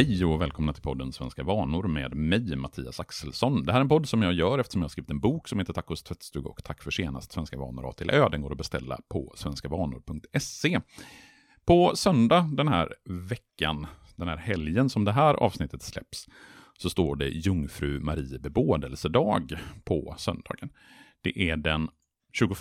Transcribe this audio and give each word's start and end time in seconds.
Hej 0.00 0.24
och 0.24 0.40
välkomna 0.40 0.72
till 0.72 0.82
podden 0.82 1.12
Svenska 1.12 1.42
vanor 1.42 1.88
med 1.88 2.14
mig, 2.14 2.56
Mattias 2.56 3.00
Axelsson. 3.00 3.64
Det 3.66 3.72
här 3.72 3.78
är 3.78 3.82
en 3.82 3.88
podd 3.88 4.08
som 4.08 4.22
jag 4.22 4.32
gör 4.32 4.58
eftersom 4.58 4.80
jag 4.80 4.84
har 4.84 4.90
skrivit 4.90 5.10
en 5.10 5.20
bok 5.20 5.48
som 5.48 5.58
heter 5.58 5.72
Tacos 5.72 6.02
tvättstuga 6.02 6.48
och 6.48 6.64
Tack 6.64 6.82
för 6.82 6.90
senast 6.90 7.32
Svenska 7.32 7.58
vanor 7.58 7.88
A 7.88 7.92
till 7.92 8.10
Ö. 8.10 8.28
Den 8.28 8.42
går 8.42 8.52
att 8.52 8.58
beställa 8.58 8.98
på 9.08 9.32
svenskavanor.se. 9.36 10.80
På 11.64 11.96
söndag 11.96 12.50
den 12.52 12.68
här 12.68 12.94
veckan, 13.04 13.86
den 14.16 14.28
här 14.28 14.36
helgen 14.36 14.90
som 14.90 15.04
det 15.04 15.12
här 15.12 15.34
avsnittet 15.34 15.82
släpps, 15.82 16.26
så 16.78 16.90
står 16.90 17.16
det 17.16 17.28
Jungfru 17.28 18.00
Marie 18.00 18.38
bebådelsedag 18.38 19.58
på 19.84 20.14
söndagen. 20.18 20.70
Det 21.22 21.50
är 21.50 21.56
den 21.56 21.88
21 22.32 22.58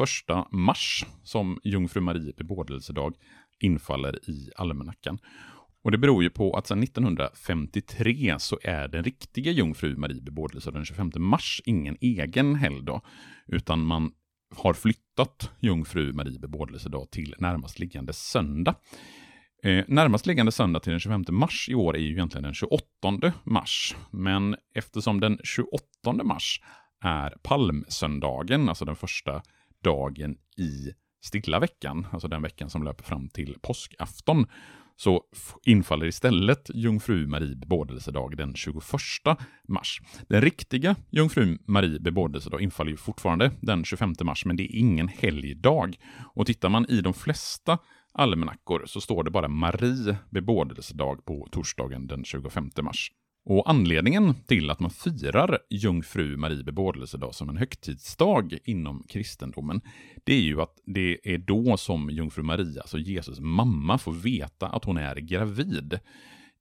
mars 0.51 1.05
som 1.23 1.59
Jungfru 1.63 2.01
Marie 2.01 2.33
bebådelsedag 2.37 3.13
infaller 3.59 4.29
i 4.29 4.51
almanackan. 4.55 5.19
Och 5.83 5.91
det 5.91 5.97
beror 5.97 6.23
ju 6.23 6.29
på 6.29 6.53
att 6.53 6.67
sedan 6.67 6.83
1953 6.83 8.35
så 8.39 8.59
är 8.63 8.87
den 8.87 9.03
riktiga 9.03 9.51
Jungfru 9.51 9.95
Marie 9.95 10.21
bebådelse 10.21 10.71
den 10.71 10.85
25 10.85 11.11
mars 11.17 11.61
ingen 11.65 11.97
egen 12.01 12.55
helgdag, 12.55 13.01
utan 13.47 13.85
man 13.85 14.11
har 14.55 14.73
flyttat 14.73 15.51
Jungfru 15.59 16.13
Marie 16.13 16.39
bebådelsedag 16.39 17.11
till 17.11 17.35
närmast 17.39 17.79
liggande 17.79 18.13
söndag. 18.13 18.75
Eh, 19.63 19.85
närmast 19.87 20.25
liggande 20.25 20.51
söndag 20.51 20.79
till 20.79 20.91
den 20.91 20.99
25 20.99 21.25
mars 21.29 21.69
i 21.69 21.75
år 21.75 21.95
är 21.95 22.01
ju 22.01 22.11
egentligen 22.11 22.43
den 22.43 22.53
28 22.53 22.83
mars, 23.43 23.95
men 24.11 24.55
eftersom 24.75 25.19
den 25.19 25.39
28 25.43 25.79
mars 26.23 26.61
är 27.03 27.29
palmsöndagen, 27.41 28.69
alltså 28.69 28.85
den 28.85 28.95
första 28.95 29.41
dagen 29.83 30.37
i 30.57 30.91
stilla 31.21 31.59
veckan, 31.59 32.07
alltså 32.11 32.27
den 32.27 32.41
veckan 32.41 32.69
som 32.69 32.83
löper 32.83 33.03
fram 33.03 33.29
till 33.29 33.57
påskafton, 33.61 34.45
så 34.99 35.23
infaller 35.65 36.05
istället 36.05 36.69
Jungfru 36.73 37.27
Marie 37.27 37.55
bebådelsedag 37.55 38.37
den 38.37 38.55
21 38.55 38.83
mars. 39.67 40.01
Den 40.27 40.41
riktiga 40.41 40.95
Jungfru 41.09 41.57
Marie 41.65 41.99
bebådelsedag 41.99 42.61
infaller 42.61 42.91
ju 42.91 42.97
fortfarande 42.97 43.51
den 43.61 43.85
25 43.85 44.15
mars, 44.23 44.45
men 44.45 44.55
det 44.55 44.63
är 44.63 44.75
ingen 44.75 45.07
helgdag. 45.07 45.97
Och 46.35 46.45
tittar 46.45 46.69
man 46.69 46.85
i 46.89 47.01
de 47.01 47.13
flesta 47.13 47.77
almanackor 48.13 48.83
så 48.85 49.01
står 49.01 49.23
det 49.23 49.31
bara 49.31 49.47
Marie 49.47 50.17
bebådelsedag 50.29 51.25
på 51.25 51.47
torsdagen 51.51 52.07
den 52.07 52.23
25 52.23 52.69
mars. 52.81 53.11
Och 53.45 53.69
anledningen 53.69 54.35
till 54.47 54.69
att 54.69 54.79
man 54.79 54.91
firar 54.91 55.59
Jungfru 55.69 56.37
Marie 56.37 56.63
bebådelsedag 56.63 57.35
som 57.35 57.49
en 57.49 57.57
högtidsdag 57.57 58.57
inom 58.65 59.03
kristendomen, 59.09 59.81
det 60.23 60.33
är 60.33 60.41
ju 60.41 60.61
att 60.61 60.75
det 60.85 61.33
är 61.33 61.37
då 61.37 61.77
som 61.77 62.09
Jungfru 62.09 62.43
Maria, 62.43 62.81
alltså 62.81 62.97
Jesus 62.97 63.39
mamma, 63.39 63.97
får 63.97 64.11
veta 64.11 64.67
att 64.67 64.85
hon 64.85 64.97
är 64.97 65.15
gravid. 65.15 65.99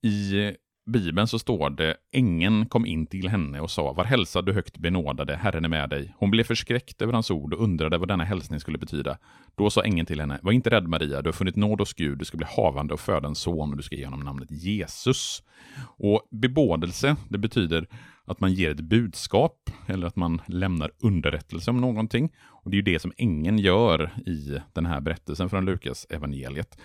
I 0.02 0.52
Bibeln 0.88 1.28
så 1.28 1.38
står 1.38 1.70
det, 1.70 1.96
ängeln 2.12 2.66
kom 2.66 2.86
in 2.86 3.06
till 3.06 3.28
henne 3.28 3.60
och 3.60 3.70
sa, 3.70 3.92
var 3.92 4.04
hälsad 4.04 4.46
du 4.46 4.52
högt 4.52 4.78
benådade, 4.78 5.36
Herren 5.36 5.64
är 5.64 5.68
med 5.68 5.90
dig. 5.90 6.14
Hon 6.18 6.30
blev 6.30 6.44
förskräckt 6.44 7.02
över 7.02 7.12
hans 7.12 7.30
ord 7.30 7.54
och 7.54 7.62
undrade 7.62 7.98
vad 7.98 8.08
denna 8.08 8.24
hälsning 8.24 8.60
skulle 8.60 8.78
betyda. 8.78 9.18
Då 9.56 9.70
sa 9.70 9.84
ängeln 9.84 10.06
till 10.06 10.20
henne, 10.20 10.38
var 10.42 10.52
inte 10.52 10.70
rädd 10.70 10.88
Maria, 10.88 11.22
du 11.22 11.28
har 11.28 11.32
funnit 11.32 11.56
nåd 11.56 11.80
hos 11.80 11.94
Gud, 11.94 12.18
du 12.18 12.24
ska 12.24 12.36
bli 12.36 12.46
havande 12.56 12.94
och 12.94 13.00
föda 13.00 13.28
en 13.28 13.34
son 13.34 13.70
och 13.70 13.76
du 13.76 13.82
ska 13.82 13.96
ge 13.96 14.04
honom 14.04 14.20
namnet 14.20 14.50
Jesus. 14.50 15.42
Och 15.80 16.28
bebådelse, 16.30 17.16
det 17.28 17.38
betyder 17.38 17.86
att 18.24 18.40
man 18.40 18.52
ger 18.52 18.70
ett 18.70 18.80
budskap 18.80 19.70
eller 19.86 20.06
att 20.06 20.16
man 20.16 20.42
lämnar 20.46 20.90
underrättelse 21.02 21.70
om 21.70 21.80
någonting. 21.80 22.32
Och 22.46 22.70
det 22.70 22.74
är 22.74 22.78
ju 22.78 22.92
det 22.92 22.98
som 22.98 23.12
ängeln 23.16 23.58
gör 23.58 24.10
i 24.26 24.58
den 24.72 24.86
här 24.86 25.00
berättelsen 25.00 25.48
från 25.48 25.64
Lukas 25.64 26.06
evangeliet. 26.10 26.78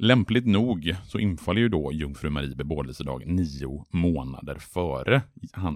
Lämpligt 0.00 0.46
nog 0.46 0.94
så 1.06 1.18
infaller 1.18 1.60
ju 1.60 1.68
då 1.68 1.92
Jungfru 1.92 2.30
Marie 2.30 2.56
bebådelsedag 2.56 3.26
nio 3.26 3.84
månader 3.90 4.54
före 4.54 5.22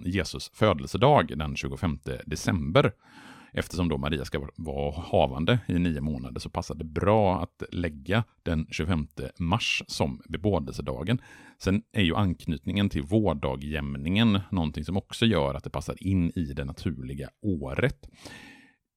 Jesus 0.05 0.51
födelsedag 0.55 1.39
den 1.39 1.57
25 1.57 1.99
december. 2.27 2.93
Eftersom 3.53 3.89
då 3.89 3.99
Maria 3.99 4.25
ska 4.25 4.49
vara 4.57 4.93
havande 4.93 5.59
i 5.67 5.79
nio 5.79 6.01
månader 6.01 6.41
så 6.41 6.51
passar 6.51 6.75
det 6.75 6.85
bra 6.85 7.43
att 7.43 7.63
lägga 7.73 8.25
den 8.43 8.67
25 8.71 9.07
mars 9.39 9.83
som 9.87 10.23
bebådelsedagen. 10.29 11.19
Sen 11.59 11.83
är 11.93 12.03
ju 12.03 12.17
anknytningen 12.17 12.89
till 12.89 13.03
vårdagjämningen 13.03 14.41
någonting 14.51 14.85
som 14.85 14.97
också 14.97 15.27
gör 15.27 15.55
att 15.55 15.65
det 15.65 15.71
passar 15.71 15.97
in 16.01 16.33
i 16.35 16.45
det 16.45 16.65
naturliga 16.65 17.29
året. 17.43 18.09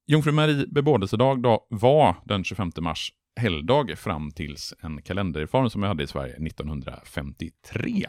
Jungfru 0.08 0.31
Marie 0.31 0.68
bebådelsedag 0.68 1.41
då 1.41 1.68
var 1.69 2.16
den 2.25 2.44
25 2.44 2.72
mars 2.81 3.12
helgdag 3.35 3.97
fram 3.97 4.31
tills 4.31 4.73
en 4.79 5.01
kalenderreform 5.01 5.69
som 5.69 5.81
vi 5.81 5.88
hade 5.88 6.03
i 6.03 6.07
Sverige 6.07 6.35
1953. 6.47 8.06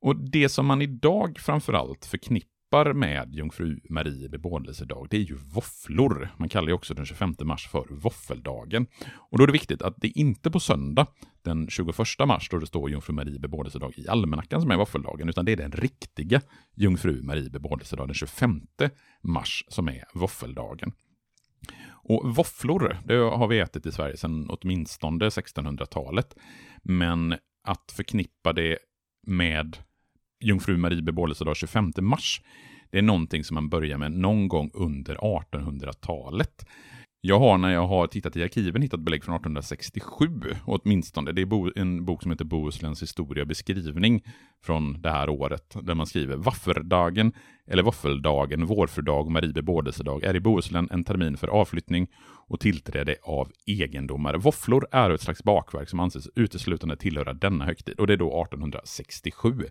Och 0.00 0.16
det 0.16 0.48
som 0.48 0.66
man 0.66 0.82
idag 0.82 1.38
framförallt 1.38 2.06
förknippar 2.06 2.92
med 2.92 3.34
Jungfru 3.34 3.80
Marie 3.90 4.28
bebådelsedag, 4.28 5.06
det 5.10 5.16
är 5.16 5.20
ju 5.20 5.36
våfflor. 5.36 6.28
Man 6.36 6.48
kallar 6.48 6.68
ju 6.68 6.74
också 6.74 6.94
den 6.94 7.06
25 7.06 7.34
mars 7.42 7.68
för 7.68 7.86
våffeldagen. 7.90 8.86
Och 9.14 9.38
då 9.38 9.44
är 9.44 9.46
det 9.46 9.52
viktigt 9.52 9.82
att 9.82 9.94
det 9.96 10.08
inte 10.08 10.50
på 10.50 10.60
söndag, 10.60 11.06
den 11.42 11.68
21 11.70 11.96
mars, 12.26 12.48
då 12.50 12.58
det 12.58 12.66
står 12.66 12.90
Jungfru 12.90 13.12
Marie 13.12 13.38
bebådelsedag 13.38 13.92
i 13.96 14.08
almanackan 14.08 14.60
som 14.60 14.70
är 14.70 14.76
våffeldagen, 14.76 15.28
utan 15.28 15.44
det 15.44 15.52
är 15.52 15.56
den 15.56 15.72
riktiga 15.72 16.40
Jungfru 16.74 17.22
Marie 17.22 17.50
bebådelsedag 17.50 18.08
den 18.08 18.14
25 18.14 18.60
mars 19.22 19.64
som 19.68 19.88
är 19.88 20.04
våffeldagen. 20.14 20.92
Och 22.04 22.36
våfflor, 22.36 22.98
det 23.04 23.14
har 23.14 23.48
vi 23.48 23.58
ätit 23.58 23.86
i 23.86 23.92
Sverige 23.92 24.16
sedan 24.16 24.46
åtminstone 24.50 25.24
1600-talet. 25.24 26.34
Men 26.82 27.32
att 27.64 27.92
förknippa 27.96 28.52
det 28.52 28.78
med 29.26 29.76
Jungfru 30.40 30.76
Marie 30.76 31.02
bebådelsedag 31.02 31.56
25 31.56 31.92
mars, 32.00 32.42
det 32.90 32.98
är 32.98 33.02
någonting 33.02 33.44
som 33.44 33.54
man 33.54 33.68
börjar 33.68 33.98
med 33.98 34.12
någon 34.12 34.48
gång 34.48 34.70
under 34.74 35.14
1800-talet. 35.16 36.66
Jag 37.26 37.38
har 37.38 37.58
när 37.58 37.72
jag 37.72 37.86
har 37.86 38.06
tittat 38.06 38.36
i 38.36 38.42
arkiven 38.42 38.82
hittat 38.82 39.00
belägg 39.00 39.24
från 39.24 39.34
1867, 39.34 40.26
åtminstone. 40.64 41.32
Det 41.32 41.42
är 41.42 41.78
en 41.78 42.04
bok 42.04 42.22
som 42.22 42.30
heter 42.30 42.44
Bohusläns 42.44 43.02
historia 43.02 43.42
och 43.42 43.48
beskrivning 43.48 44.24
från 44.62 45.02
det 45.02 45.10
här 45.10 45.28
året, 45.28 45.76
där 45.82 45.94
man 45.94 46.06
skriver 46.06 46.36
Vafferdagen, 46.36 47.32
eller 47.66 47.82
Våffeldagen, 47.82 48.66
Vårfrudag 48.66 49.20
och 49.20 49.32
Marie 49.32 49.52
bebådelsedag 49.52 50.24
är 50.24 50.36
i 50.36 50.40
Bohuslän 50.40 50.88
en 50.90 51.04
termin 51.04 51.36
för 51.36 51.48
avflyttning 51.48 52.06
och 52.48 52.60
tillträde 52.60 53.16
av 53.22 53.50
egendomar. 53.66 54.34
Våfflor 54.34 54.86
är 54.90 55.10
ett 55.10 55.20
slags 55.20 55.44
bakverk 55.44 55.88
som 55.88 56.00
anses 56.00 56.28
uteslutande 56.34 56.96
tillhöra 56.96 57.32
denna 57.32 57.64
högtid, 57.64 58.00
och 58.00 58.06
det 58.06 58.12
är 58.12 58.16
då 58.16 58.42
1867. 58.42 59.64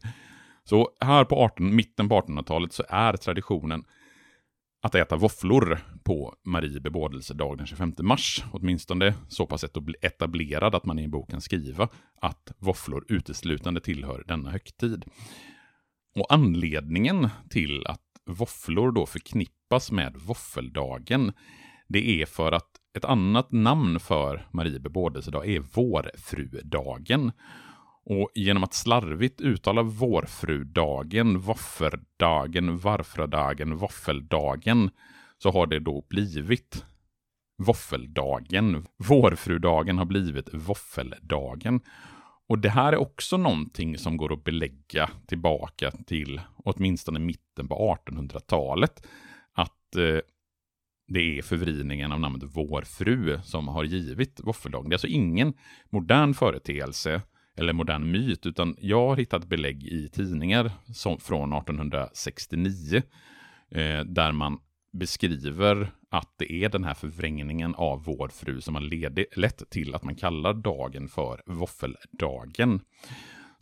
Så 0.63 0.89
här 0.99 1.25
på 1.25 1.35
18, 1.35 1.75
mitten 1.75 2.09
på 2.09 2.21
1800-talet 2.21 2.73
så 2.73 2.83
är 2.89 3.17
traditionen 3.17 3.83
att 4.83 4.95
äta 4.95 5.15
våfflor 5.15 5.79
på 6.03 6.35
Marie 6.45 6.79
bebådelsedag 6.79 7.57
den 7.57 7.67
25 7.67 7.93
mars. 7.99 8.43
Åtminstone 8.51 9.13
så 9.27 9.45
pass 9.45 9.65
etablerad 10.01 10.75
att 10.75 10.85
man 10.85 10.99
i 10.99 11.03
en 11.03 11.11
bok 11.11 11.31
kan 11.31 11.41
skriva 11.41 11.87
att 12.21 12.51
våfflor 12.59 13.05
uteslutande 13.09 13.81
tillhör 13.81 14.23
denna 14.27 14.51
högtid. 14.51 15.05
Och 16.15 16.33
anledningen 16.33 17.29
till 17.49 17.87
att 17.87 18.01
våfflor 18.25 18.91
då 18.91 19.05
förknippas 19.05 19.91
med 19.91 20.15
våffeldagen, 20.15 21.33
det 21.87 22.21
är 22.21 22.25
för 22.25 22.51
att 22.51 22.69
ett 22.97 23.05
annat 23.05 23.51
namn 23.51 23.99
för 23.99 24.47
Marie 24.51 24.79
bebådelsedag 24.79 25.49
är 25.49 25.59
vårfrudagen. 25.59 27.31
Och 28.05 28.29
genom 28.35 28.63
att 28.63 28.73
slarvigt 28.73 29.41
uttala 29.41 29.83
vårfrudagen, 29.83 31.39
våfferdagen, 31.39 32.77
varfradagen, 32.77 33.75
våffeldagen 33.75 34.89
så 35.37 35.51
har 35.51 35.67
det 35.67 35.79
då 35.79 36.05
blivit 36.09 36.85
våffeldagen. 37.57 38.85
Vårfrudagen 38.97 39.97
har 39.97 40.05
blivit 40.05 40.53
våffeldagen. 40.53 41.81
Och 42.47 42.59
det 42.59 42.69
här 42.69 42.93
är 42.93 42.97
också 42.97 43.37
någonting 43.37 43.97
som 43.97 44.17
går 44.17 44.33
att 44.33 44.43
belägga 44.43 45.09
tillbaka 45.27 45.91
till 45.91 46.41
åtminstone 46.55 47.19
mitten 47.19 47.67
på 47.67 47.97
1800-talet. 48.05 49.07
Att 49.53 49.95
eh, 49.95 50.19
det 51.07 51.37
är 51.37 51.41
förvridningen 51.41 52.11
av 52.11 52.19
namnet 52.19 52.43
vårfru 52.43 53.39
som 53.43 53.67
har 53.67 53.83
givit 53.83 54.39
våffeldagen. 54.43 54.89
Det 54.89 54.93
är 54.93 54.95
alltså 54.95 55.07
ingen 55.07 55.53
modern 55.89 56.33
företeelse 56.33 57.21
eller 57.57 57.73
modern 57.73 58.11
myt, 58.11 58.45
utan 58.45 58.75
jag 58.79 59.07
har 59.07 59.15
hittat 59.15 59.47
belägg 59.47 59.83
i 59.83 60.09
tidningar 60.09 60.71
som, 60.93 61.19
från 61.19 61.53
1869 61.53 63.01
eh, 63.71 63.99
där 63.99 64.31
man 64.31 64.59
beskriver 64.93 65.91
att 66.09 66.33
det 66.37 66.51
är 66.51 66.69
den 66.69 66.83
här 66.83 66.93
förvrängningen 66.93 67.75
av 67.75 68.03
vår 68.03 68.27
fru 68.27 68.61
som 68.61 68.75
har 68.75 69.37
lett 69.39 69.69
till 69.69 69.95
att 69.95 70.03
man 70.03 70.15
kallar 70.15 70.53
dagen 70.53 71.07
för 71.07 71.41
våffeldagen. 71.45 72.81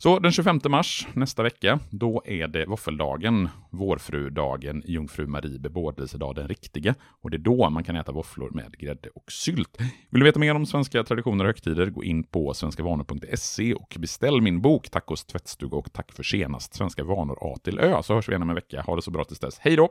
Så 0.02 0.18
den 0.18 0.32
25 0.32 0.60
mars 0.68 1.06
nästa 1.12 1.42
vecka, 1.42 1.78
då 1.90 2.22
är 2.26 2.48
det 2.48 2.66
våffeldagen, 2.66 3.48
vårfrudagen, 3.70 4.82
jungfru 4.86 5.26
Marie 5.26 5.58
bebådelsedag, 5.58 6.34
den 6.34 6.48
riktiga. 6.48 6.94
Och 7.20 7.30
det 7.30 7.36
är 7.36 7.38
då 7.38 7.70
man 7.70 7.84
kan 7.84 7.96
äta 7.96 8.12
våfflor 8.12 8.50
med 8.50 8.78
grädde 8.78 9.08
och 9.14 9.32
sylt. 9.32 9.76
Vill 10.10 10.20
du 10.20 10.24
veta 10.24 10.38
mer 10.38 10.54
om 10.54 10.66
svenska 10.66 11.04
traditioner 11.04 11.44
och 11.44 11.48
högtider, 11.48 11.86
gå 11.86 12.04
in 12.04 12.24
på 12.24 12.54
svenskavanor.se 12.54 13.74
och 13.74 13.96
beställ 13.98 14.40
min 14.40 14.60
bok 14.60 14.90
Tacos 14.90 15.24
tvättstuga 15.24 15.76
och 15.76 15.92
tack 15.92 16.12
för 16.12 16.22
senast, 16.22 16.74
Svenska 16.74 17.04
vanor 17.04 17.38
A 17.40 17.56
till 17.64 17.78
Ö, 17.78 18.02
så 18.02 18.14
hörs 18.14 18.28
vi 18.28 18.32
igen 18.32 18.42
om 18.42 18.50
en 18.50 18.54
vecka. 18.54 18.82
Ha 18.82 18.96
det 18.96 19.02
så 19.02 19.10
bra 19.10 19.24
tills 19.24 19.40
dess. 19.40 19.58
Hej 19.58 19.76
då! 19.76 19.88